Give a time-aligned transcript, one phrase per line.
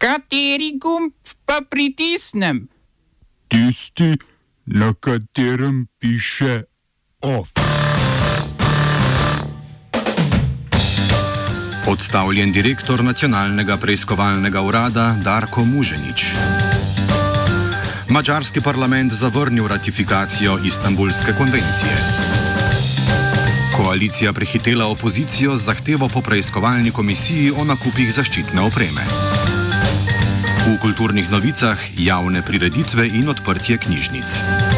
[0.00, 1.12] Kateri gumb
[1.44, 2.68] pa pritisnem?
[3.52, 4.16] Tisti,
[4.64, 6.62] na katerem piše
[7.20, 7.52] OF.
[11.86, 16.24] Odstavljen direktor nacionalnega preiskovalnega urada Darko Muženič.
[18.08, 21.96] Mačarski parlament zavrnil ratifikacijo Istanbulske konvencije.
[23.76, 29.29] Koalicija prehitela opozicijo z zahtevo po preiskovalni komisiji o nakupih zaščitne opreme.
[30.70, 34.69] V kulturnih novicah javne prireditve in odprtje knjižnic.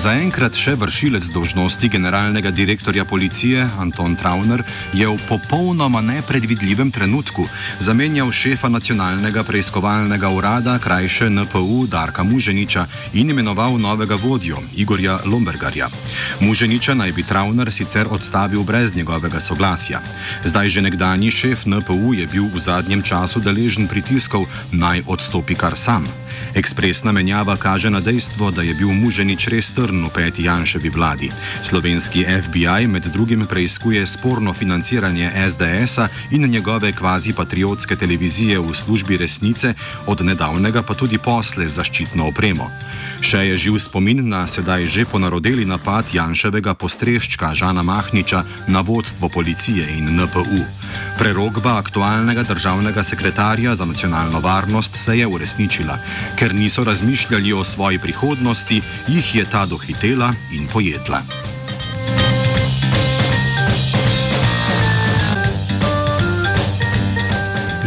[0.00, 4.62] Zaenkrat še vršilec dožnosti generalnega direktorja policije Anton Trauner
[4.96, 7.44] je v popolnoma nepredvidljivem trenutku
[7.84, 15.90] zamenjal šefa nacionalnega preiskovalnega urada krajše NPU Darka Muženiča in imenoval novega vodjo Igorja Lombergarja.
[16.40, 20.00] Muženiča naj bi Trauner sicer odstavil brez njegovega soglasja.
[20.48, 25.76] Zdaj že nekdani šef NPU je bil v zadnjem času deležen pritiskov naj odstopi kar
[25.76, 26.08] sam.
[26.54, 31.28] Ekspresna menjava kaže na dejstvo, da je bil Muženič res trn v peti Janševi vladi.
[31.66, 39.16] Slovenski FBI med drugim preiskuje sporno financiranje SDS-a in njegove kvazi patriotske televizije v službi
[39.16, 39.74] resnice,
[40.06, 42.70] od nedavnega pa tudi posle z zaščitno opremo.
[43.20, 49.28] Še je živ spomin na sedaj že ponarodeli napad Janševega postreščka Žana Mahniča na vodstvo
[49.28, 50.62] policije in NPU.
[51.18, 55.98] Prerogba aktualnega državnega sekretarja za nacionalno varnost se je uresničila.
[56.38, 61.49] Ker niso razmišljali o svoji prihodnosti, jih je ta dohitela in pojedla.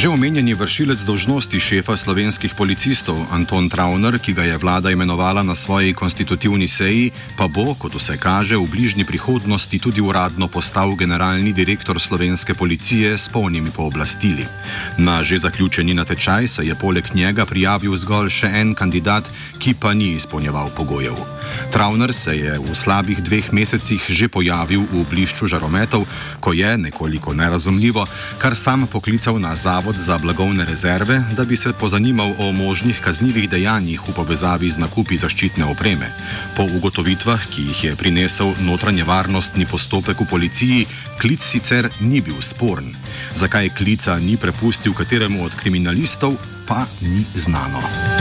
[0.00, 5.52] Že omenjeni vršilec dožnosti šefa slovenskih policistov Anton Trauner, ki ga je vlada imenovala na
[5.52, 11.52] svoji konstitutivni seji, pa bo, kot vse kaže, v bližnji prihodnosti tudi uradno postal generalni
[11.52, 14.48] direktor slovenske policije s polnimi pooblastili.
[14.96, 19.28] Na že zaključeni natečaj se je poleg njega prijavil zgolj še en kandidat,
[19.60, 21.20] ki pa ni izpolnjeval pogojev.
[21.76, 26.08] Trauner se je v slabih dveh mesecih že pojavil v blišču žarometov,
[26.40, 28.06] ko je, nekoliko nerazumljivo,
[28.38, 29.96] kar sam poklical na zavod.
[29.96, 35.16] Za blagovne rezerve, da bi se pozanimal o možnih kaznjivih dejanjih v povezavi z nakupi
[35.16, 36.10] zaščitne opreme.
[36.56, 40.86] Po ugotovitvah, ki jih je prinesel notranje varnostni postopek v policiji,
[41.20, 42.94] klic sicer ni bil sporen.
[43.34, 46.36] Zakaj klica ni prepustil kateremu od kriminalistov,
[46.66, 48.19] pa ni znano.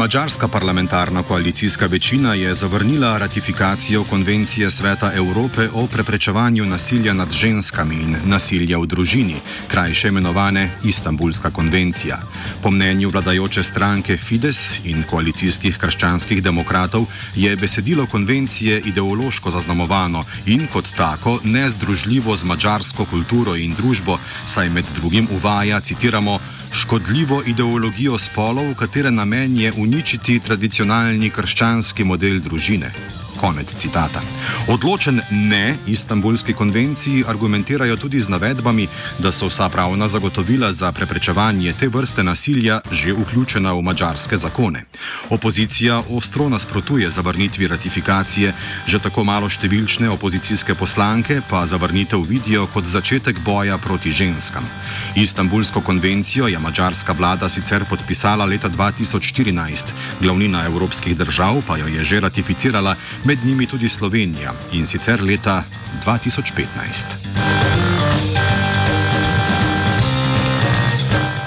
[0.00, 7.94] Mačarska parlamentarna koalicijska večina je zavrnila ratifikacijo konvencije Sveta Evrope o preprečevanju nasilja nad ženskami
[7.94, 9.34] in nasilja v družini,
[9.68, 12.18] krajše imenovane Istanbulska konvencija.
[12.62, 20.66] Po mnenju vladajoče stranke Fides in koalicijskih krščanskih demokratov je besedilo konvencije ideološko zaznamovano in
[20.72, 26.40] kot tako nezdružljivo z mačarsko kulturo in družbo, saj med drugim uvaja, citiramo,
[26.72, 32.92] škodljivo ideologijo spolov, katere namen je uničiti tradicionalni krščanski model družine.
[33.40, 34.20] Konec citata.
[34.68, 41.72] Odločen ne Istanbulski konvenciji argumentirajo tudi z navedbami, da so vsa pravna zagotovila za preprečevanje
[41.72, 44.84] te vrste nasilja že vključena v mačarske zakone.
[45.30, 48.52] Opozicija ostro nasprotuje zavrnitvi ratifikacije,
[48.86, 54.68] že tako malo številčne opozicijske poslanke pa zavrnitev vidijo kot začetek boja proti ženskam.
[55.16, 62.04] Istanbulsko konvencijo je mačarska vlada sicer podpisala leta 2014, glavnina evropskih držav pa jo je
[62.04, 62.96] že ratificirala
[63.30, 65.64] med njimi tudi Slovenija in sicer leta
[66.04, 67.79] 2015.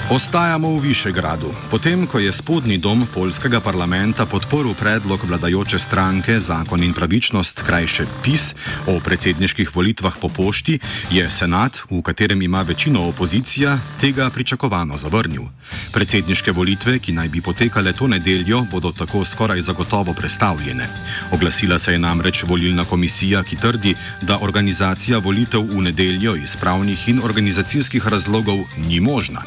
[0.04, 1.48] Ostajamo v Višegradu.
[1.72, 8.04] Potem, ko je spodnji dom polskega parlamenta podporil predlog vladajoče stranke Zakon in pravičnost, krajše
[8.20, 8.52] PIS,
[8.84, 10.76] o predsedniških volitvah po pošti,
[11.08, 15.48] je senat, v katerem ima večino opozicija, tega pričakovano zavrnil.
[15.96, 20.88] Predsedniške volitve, ki naj bi potekale to nedeljo, bodo tako skoraj zagotovo predstavljene.
[21.32, 27.08] Oglasila se je namreč volilna komisija, ki trdi, da organizacija volitev v nedeljo iz pravnih
[27.08, 29.40] in organizacijskih razlogov ni možna.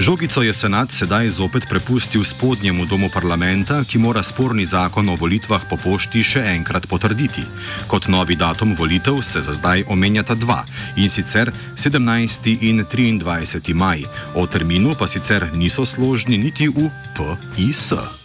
[0.00, 5.60] Žogico je senat sedaj zopet prepustil spodnjemu domu parlamenta, ki mora sporni zakon o volitvah
[5.68, 7.44] po pošti še enkrat potrditi.
[7.84, 10.64] Kot novi datum volitev se za zdaj omenjata dva
[10.96, 12.56] in sicer 17.
[12.64, 13.76] in 23.
[13.76, 18.19] maj, o terminu pa sicer niso složni niti v PIS.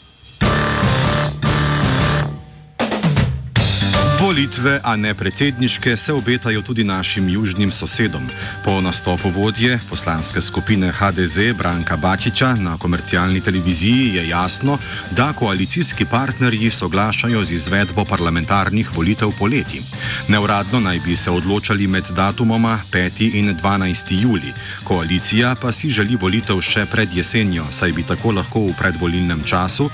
[4.20, 8.28] Volitve, a ne predsedniške, se obetajo tudi našim južnim sosedom.
[8.64, 14.78] Po nastopu vodje poslanske skupine HDZ Branka Bačiča na komercialni televiziji je jasno,
[15.12, 19.82] da koalicijski partnerji soglašajo z izvedbo parlamentarnih volitev poleti.
[20.28, 23.36] Neuradno naj bi se odločali med datumoma 5.
[23.36, 24.22] in 12.
[24.22, 24.54] juli.
[24.84, 29.90] Koalicija pa si želi volitev še pred jesenjo, saj bi tako lahko v predvolilnem času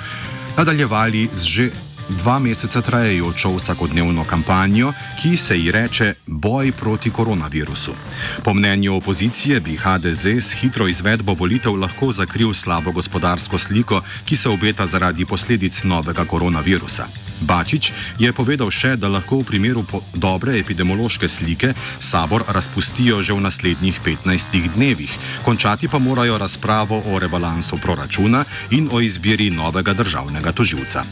[0.57, 1.69] nadaljevali z že
[2.12, 7.92] dva meseca trajajočo vsakodnevno kampanjo, ki se ji reče Boj proti koronavirusu.
[8.44, 14.36] Po mnenju opozicije bi HDZ s hitro izvedbo volitev lahko zakril slabo gospodarsko sliko, ki
[14.36, 17.08] se obeta zaradi posledic novega koronavirusa.
[17.42, 19.81] Bačič je povedal še, da lahko v primeru
[20.13, 25.12] dobre epidemiološke slike sabor razpustijo že v naslednjih 15 dnevih,
[25.46, 31.04] končati pa morajo razpravo o rebalansu proračuna in o izbiri novega državnega toživca.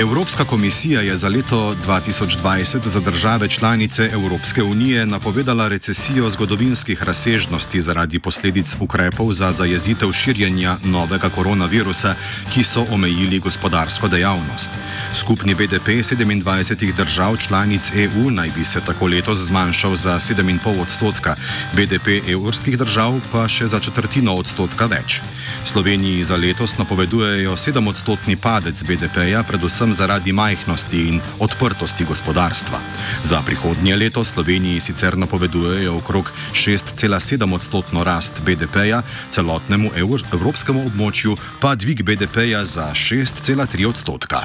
[0.00, 7.80] Evropska komisija je za leto 2020 za države članice Evropske unije napovedala recesijo zgodovinskih razsežnosti
[7.80, 12.14] zaradi posledic ukrepov za zajezitev širjenja novega koronavirusa,
[12.54, 14.70] ki so omejili gospodarsko dejavnost.
[15.14, 21.36] Skupni BDP 27 držav članic EU naj bi se tako letos zmanjšal za 7,5 odstotka,
[21.72, 25.20] BDP evropskih držav pa še za četrtino odstotka več.
[25.64, 32.78] Sloveniji za letos napovedujejo 7 odstotni padec BDP-ja, predvsem zaradi majhnosti in odprtosti gospodarstva.
[33.24, 39.90] Za prihodnje leto Sloveniji sicer napovedujejo okrog 6,7 odstotno rast BDP-ja, celotnemu
[40.32, 44.44] evropskemu območju pa dvig BDP-ja za 6,3 odstotka.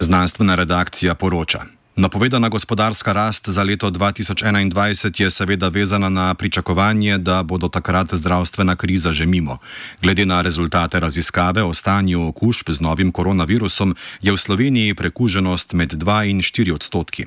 [0.00, 1.83] Znanstvena redakcija poroča.
[1.96, 8.14] Napovedana gospodarska rast za leto 2021 je seveda vezana na pričakovanje, da bo do takrat
[8.14, 9.58] zdravstvena kriza že mimo.
[10.02, 15.92] Glede na rezultate raziskave o stanju okužb z novim koronavirusom, je v Sloveniji prekuženost med
[15.92, 17.26] 2 in 4 odstotki.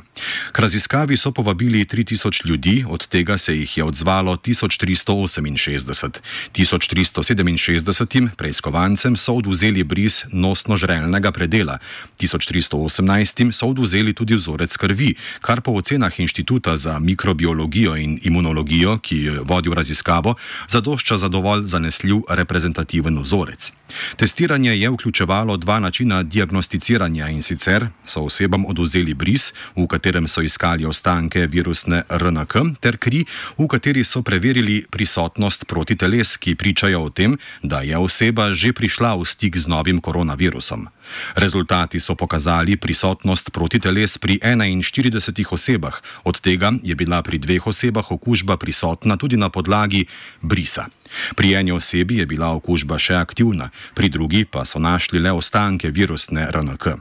[0.52, 6.20] K raziskavi so povabili 3000 ljudi, od tega se jih je odzvalo 1368.
[6.54, 11.78] 1367 preiskovancem so oduzeli bris nosno-žrelnega predela,
[12.20, 18.98] 1318 so oduzeli tudi vzor vzorec krvi, kar po ocenah Inštituta za mikrobiologijo in imunologijo,
[18.98, 20.36] ki je vodil raziskavo,
[20.68, 23.72] zadošča za dovolj zanesljiv reprezentativen vzorec.
[24.16, 30.42] Testiranje je vključevalo dva načina diagnosticiranja in sicer so osebam oduzeli bris, v katerem so
[30.42, 33.26] iskali ostanke virusne RNK, ter kri,
[33.58, 39.16] v kateri so preverili prisotnost protiteles, ki pričajo o tem, da je oseba že prišla
[39.16, 40.88] v stik z novim koronavirusom.
[41.36, 48.12] Rezultati so pokazali prisotnost protiteles pri 41 osebah, od tega je bila pri dveh osebah
[48.12, 50.06] okužba prisotna tudi na podlagi
[50.42, 50.88] brisa.
[51.36, 55.92] Pri eni osebi je bila okužba še aktivna, pri drugi pa so našli le ostanke
[55.92, 56.98] virusne RNK.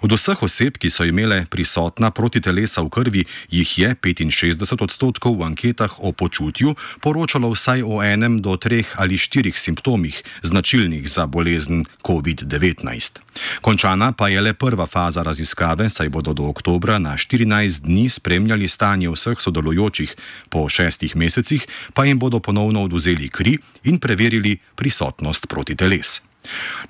[0.00, 5.46] Od vseh oseb, ki so imele prisotna protitelesa v krvi, jih je 65 odstotkov v
[5.46, 11.84] anketah o počutju poročalo vsaj o enem do treh ali štirih simptomih, značilnih za bolezen
[12.02, 13.20] COVID-19.
[13.60, 18.68] Končana pa je le prva faza raziskave, saj bodo do oktobra na 14 dni spremljali
[18.68, 20.16] stanje vseh sodelujočih,
[20.48, 26.29] po šestih mesecih pa jim bodo ponovno oduzeli kri in preverili prisotnost protiteles.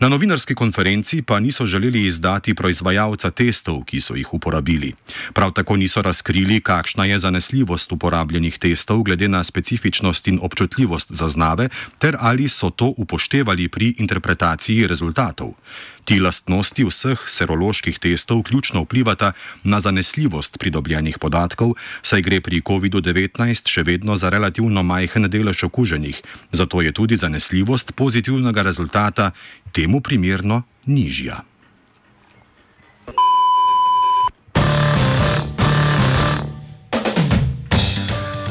[0.01, 4.95] Na novinarski konferenci pa niso želeli izdati proizvajalca testov, ki so jih uporabili.
[5.35, 11.69] Prav tako niso razkrili, kakšna je zanesljivost uporabljenih testov glede na specifičnost in občutljivost zaznave,
[11.99, 15.53] ter ali so to upoštevali pri interpretaciji rezultatov.
[16.11, 19.29] Ti lastnosti vseh seroloških testov ključno vplivata
[19.63, 26.19] na zanesljivost pridobljenih podatkov, saj gre pri COVID-19 še vedno za relativno majhen delež okuženih,
[26.51, 29.31] zato je tudi zanesljivost pozitivnega rezultata
[29.71, 31.45] temu primerno nižja.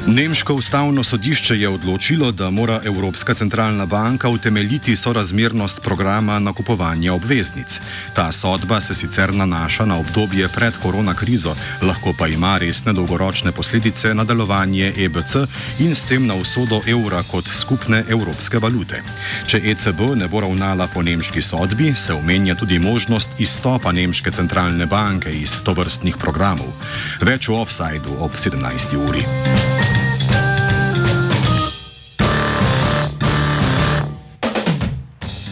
[0.09, 7.81] Nemško ustavno sodišče je odločilo, da mora Evropska centralna banka utemeljiti sorazmernost programa nakupovanja obveznic.
[8.13, 14.13] Ta sodba se sicer nanaša na obdobje pred koronakrizo, lahko pa ima resne dolgoročne posledice
[14.13, 15.35] na delovanje EBC
[15.79, 19.03] in s tem na usodo evra kot skupne evropske valute.
[19.47, 24.85] Če ECB ne bo ravnala po nemški sodbi, se omenja tudi možnost izstopa Nemške centralne
[24.85, 26.73] banke iz tovrstnih programov.
[27.21, 28.97] Več v offsajdu ob 17.
[29.09, 29.58] uri.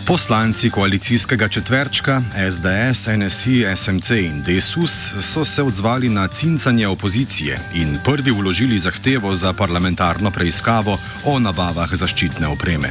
[0.08, 2.22] Poslanci koalicijskega četverčka
[2.52, 9.36] SDS, NSI, SMC in Desus so se odzvali na cincanje opozicije in prvi vložili zahtevo
[9.36, 12.90] za parlamentarno preiskavo o nabavah zaščitne opreme.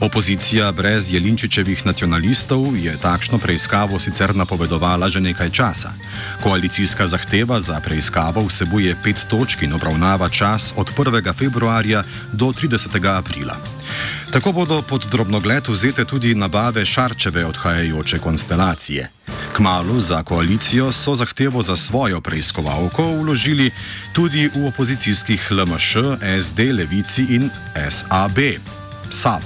[0.00, 5.92] Opozicija brez Jelinčičevih nacionalistov je takšno preiskavo sicer napovedovala že nekaj časa.
[6.42, 11.34] Koalicijska zahteva za preiskavo vsebuje pet točk in obravnava čas od 1.
[11.34, 13.18] februarja do 30.
[13.18, 13.56] aprila.
[14.36, 19.10] Tako bodo pod drobnogled vzete tudi nabave šarčeve odhajajoče konstelacije.
[19.56, 23.70] Kmalu za koalicijo so zahtevo za svojo preiskovalko vložili
[24.12, 25.96] tudi v opozicijskih LMŠ,
[26.40, 27.50] SD, Levici in
[27.90, 28.38] SAB.
[29.10, 29.42] SAB.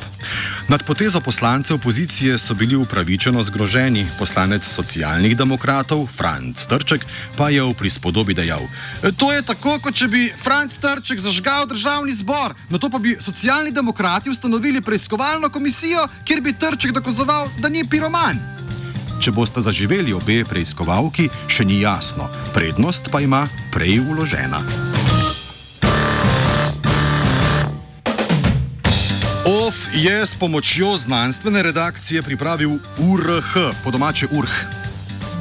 [0.69, 4.07] Nad potezo poslancev opozicije so bili upravičeno zgroženi.
[4.19, 8.63] Poslanec socialnih demokratov, Franz Trček, pa je v prispodobi dejal:
[9.17, 13.17] To je tako, kot če bi Franz Trček zažgal državni zbor, na to pa bi
[13.21, 18.39] socialni demokrati ustanovili preiskovalno komisijo, kjer bi Trček dokazoval, da ni piroman.
[19.21, 24.90] Če boste zaživeli obe preiskovalki, še ni jasno, prednost pa ima prej uložena.
[29.95, 33.55] Je s pomočjo znanstvene redakcije pripravil URH,
[33.85, 34.80] po domače URH.